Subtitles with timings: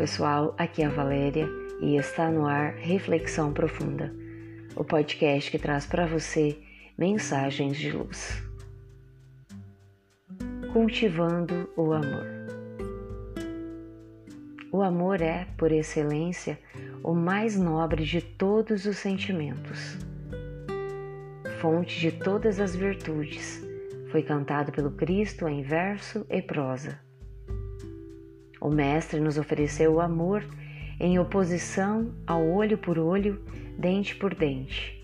[0.00, 1.46] pessoal, aqui é a Valéria
[1.78, 4.10] e está no ar Reflexão Profunda,
[4.74, 6.56] o podcast que traz para você
[6.96, 8.42] mensagens de luz.
[10.72, 12.26] Cultivando o amor.
[14.72, 16.58] O amor é, por excelência,
[17.04, 19.98] o mais nobre de todos os sentimentos.
[21.60, 23.62] Fonte de todas as virtudes,
[24.10, 27.09] foi cantado pelo Cristo em verso e prosa
[28.60, 30.44] o Mestre nos ofereceu o amor
[30.98, 33.42] em oposição ao olho por olho,
[33.78, 35.02] dente por dente,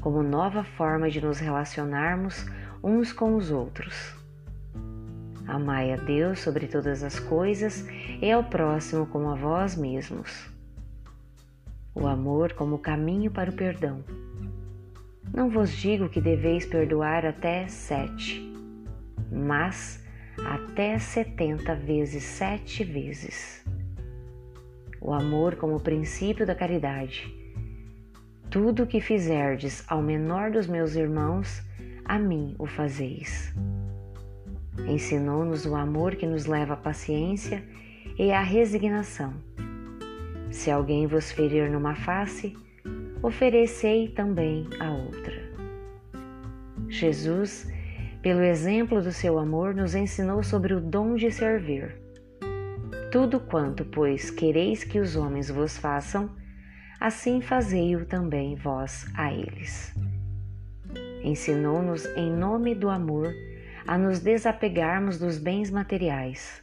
[0.00, 2.44] como nova forma de nos relacionarmos
[2.82, 4.14] uns com os outros.
[5.46, 7.86] Amai a Deus sobre todas as coisas
[8.20, 10.50] e ao próximo como a vós mesmos.
[11.94, 14.04] O amor como caminho para o perdão.
[15.32, 18.52] Não vos digo que deveis perdoar até sete,
[19.30, 20.04] mas
[20.44, 23.64] até setenta vezes sete vezes.
[25.00, 27.32] O amor como princípio da caridade.
[28.50, 31.62] Tudo o que fizerdes ao menor dos meus irmãos,
[32.04, 33.54] a mim o fazeis.
[34.88, 37.62] Ensinou-nos o amor que nos leva à paciência
[38.18, 39.34] e à resignação.
[40.50, 42.56] Se alguém vos ferir numa face,
[43.22, 45.34] oferecei também a outra.
[46.88, 47.68] Jesus
[48.26, 51.96] pelo exemplo do seu amor, nos ensinou sobre o dom de servir.
[53.12, 56.28] Tudo quanto, pois, quereis que os homens vos façam,
[56.98, 59.94] assim fazei-o também vós a eles.
[61.22, 63.32] Ensinou-nos, em nome do amor,
[63.86, 66.60] a nos desapegarmos dos bens materiais.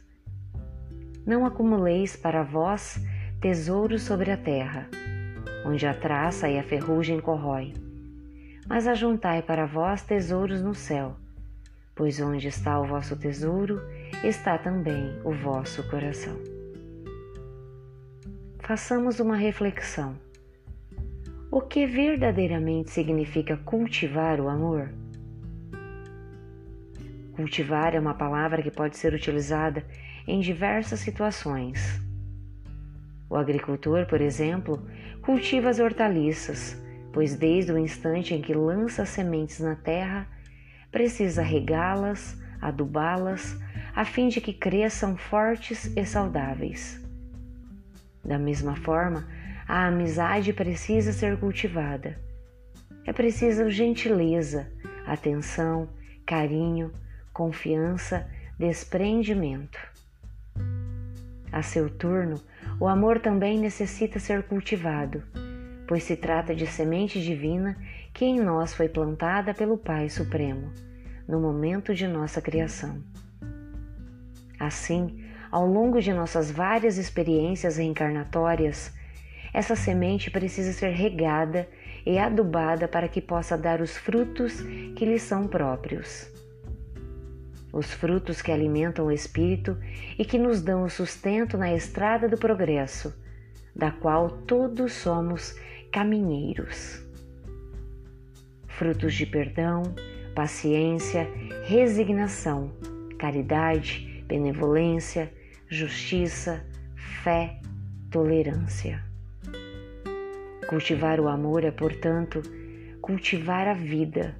[1.26, 3.02] Não acumuleis para vós
[3.40, 4.86] tesouros sobre a terra,
[5.64, 7.72] onde a traça e a ferrugem corrói,
[8.68, 11.23] mas ajuntai para vós tesouros no céu,
[11.94, 13.80] pois onde está o vosso tesouro,
[14.22, 16.36] está também o vosso coração.
[18.60, 20.18] Façamos uma reflexão.
[21.50, 24.90] O que verdadeiramente significa cultivar o amor?
[27.36, 29.84] Cultivar é uma palavra que pode ser utilizada
[30.26, 32.00] em diversas situações.
[33.28, 34.84] O agricultor, por exemplo,
[35.20, 36.80] cultiva as hortaliças,
[37.12, 40.28] pois desde o instante em que lança as sementes na terra,
[40.94, 43.58] precisa regá-las, adubá-las,
[43.96, 47.04] a fim de que cresçam fortes e saudáveis.
[48.24, 49.26] Da mesma forma,
[49.66, 52.16] a amizade precisa ser cultivada.
[53.04, 54.70] É preciso gentileza,
[55.04, 55.88] atenção,
[56.24, 56.92] carinho,
[57.32, 59.80] confiança, desprendimento.
[61.50, 62.40] A seu turno,
[62.78, 65.24] o amor também necessita ser cultivado,
[65.88, 67.76] pois se trata de semente divina
[68.14, 70.72] que em nós foi plantada pelo Pai Supremo,
[71.26, 73.02] no momento de nossa criação.
[74.58, 78.94] Assim, ao longo de nossas várias experiências reencarnatórias,
[79.52, 81.68] essa semente precisa ser regada
[82.06, 84.60] e adubada para que possa dar os frutos
[84.94, 86.32] que lhe são próprios.
[87.72, 89.76] Os frutos que alimentam o espírito
[90.16, 93.12] e que nos dão o sustento na estrada do progresso,
[93.74, 95.58] da qual todos somos
[95.90, 97.03] caminheiros
[98.78, 99.82] frutos de perdão,
[100.34, 101.28] paciência,
[101.64, 102.72] resignação,
[103.18, 105.32] caridade, benevolência,
[105.68, 106.64] justiça,
[107.22, 107.60] fé,
[108.10, 109.02] tolerância.
[110.68, 112.42] Cultivar o amor é, portanto,
[113.00, 114.34] cultivar a vida,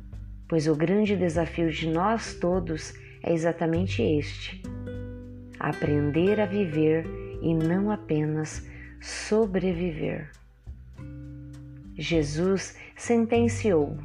[0.49, 4.63] pois o grande desafio de nós todos é exatamente este:
[5.61, 7.07] aprender a viver
[7.41, 8.67] e não apenas
[9.01, 10.31] sobreviver.
[11.97, 13.97] Jesus sentenciou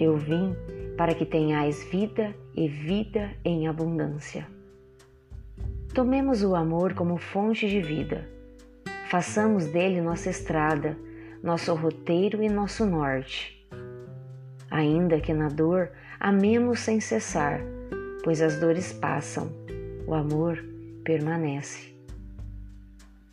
[0.00, 0.56] eu vim
[0.96, 4.46] para que tenhais vida e vida em abundância.
[5.94, 8.26] Tomemos o amor como fonte de vida.
[9.10, 10.96] Façamos dele nossa estrada,
[11.42, 13.66] nosso roteiro e nosso norte.
[14.70, 17.60] Ainda que na dor, amemos sem cessar,
[18.24, 19.52] pois as dores passam,
[20.06, 20.64] o amor
[21.04, 21.94] permanece.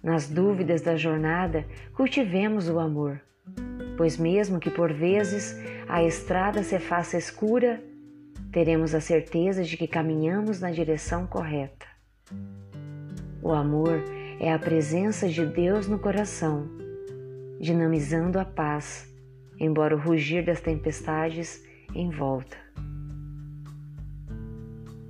[0.03, 3.21] Nas dúvidas da jornada, cultivemos o amor
[3.97, 5.57] pois mesmo que por vezes
[5.89, 7.83] a estrada se faça escura,
[8.51, 11.85] teremos a certeza de que caminhamos na direção correta.
[13.41, 14.03] O amor
[14.39, 16.69] é a presença de Deus no coração,
[17.59, 19.11] dinamizando a paz,
[19.59, 21.63] embora o rugir das tempestades
[21.95, 22.57] em volta.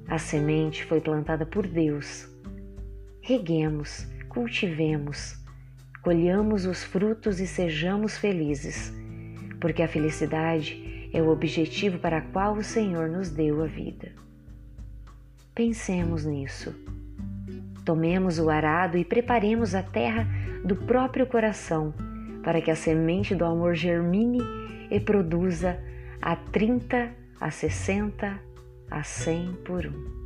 [0.08, 2.30] A semente foi plantada por Deus.
[3.22, 5.36] Reguemos, cultivemos,
[6.02, 8.94] colhamos os frutos e sejamos felizes,
[9.60, 14.12] porque a felicidade é o objetivo para o qual o Senhor nos deu a vida.
[15.56, 16.76] Pensemos nisso.
[17.84, 20.28] Tomemos o arado e preparemos a terra
[20.64, 21.94] do próprio coração,
[22.44, 24.40] para que a semente do amor germine
[24.92, 25.80] e produza
[26.22, 28.40] a 30, a 60,
[28.92, 30.18] a 100 por um.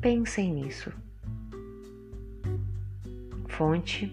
[0.00, 0.92] Pensem nisso.
[3.62, 4.12] Fonte: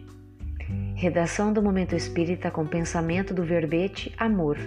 [0.94, 4.60] Redação do Momento Espírita com pensamento do verbete Amor,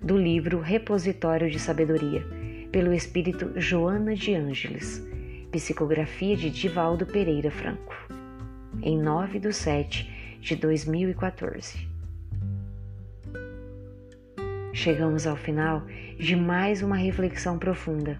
[0.00, 2.26] do livro Repositório de Sabedoria,
[2.72, 5.06] pelo espírito Joana de Ângeles,
[5.50, 7.94] psicografia de Divaldo Pereira Franco,
[8.82, 11.86] em 9 de 7 de 2014.
[14.72, 15.84] Chegamos ao final
[16.18, 18.18] de mais uma reflexão profunda.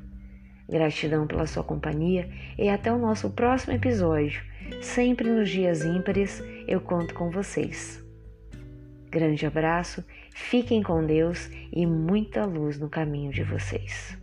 [0.69, 2.29] Gratidão pela sua companhia
[2.59, 4.52] e até o nosso próximo episódio.
[4.81, 8.03] Sempre nos dias ímpares eu conto com vocês.
[9.11, 10.05] Grande abraço,
[10.35, 14.17] fiquem com Deus e muita luz no caminho de vocês.